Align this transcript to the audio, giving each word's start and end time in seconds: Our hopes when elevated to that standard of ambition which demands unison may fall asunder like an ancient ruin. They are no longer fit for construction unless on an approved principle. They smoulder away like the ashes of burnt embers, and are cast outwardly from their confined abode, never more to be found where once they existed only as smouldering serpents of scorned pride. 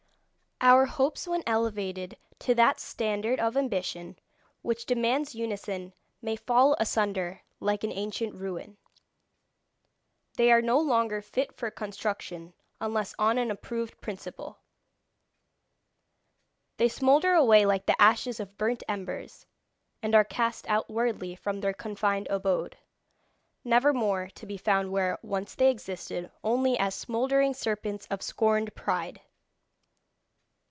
Our 0.63 0.85
hopes 0.85 1.27
when 1.27 1.41
elevated 1.47 2.17
to 2.37 2.53
that 2.53 2.79
standard 2.79 3.39
of 3.39 3.57
ambition 3.57 4.19
which 4.61 4.85
demands 4.85 5.33
unison 5.33 5.91
may 6.21 6.35
fall 6.35 6.75
asunder 6.79 7.41
like 7.59 7.83
an 7.83 7.91
ancient 7.91 8.35
ruin. 8.35 8.77
They 10.35 10.51
are 10.51 10.61
no 10.61 10.77
longer 10.79 11.23
fit 11.23 11.51
for 11.51 11.71
construction 11.71 12.53
unless 12.79 13.15
on 13.17 13.39
an 13.39 13.49
approved 13.49 13.99
principle. 14.01 14.59
They 16.77 16.89
smoulder 16.89 17.33
away 17.33 17.65
like 17.65 17.87
the 17.87 17.99
ashes 17.99 18.39
of 18.39 18.55
burnt 18.59 18.83
embers, 18.87 19.47
and 20.03 20.13
are 20.13 20.23
cast 20.23 20.69
outwardly 20.69 21.33
from 21.35 21.61
their 21.61 21.73
confined 21.73 22.27
abode, 22.29 22.77
never 23.63 23.93
more 23.93 24.29
to 24.35 24.45
be 24.45 24.57
found 24.57 24.91
where 24.91 25.17
once 25.23 25.55
they 25.55 25.71
existed 25.71 26.31
only 26.43 26.77
as 26.77 26.93
smouldering 26.93 27.55
serpents 27.55 28.05
of 28.11 28.21
scorned 28.21 28.75
pride. 28.75 29.21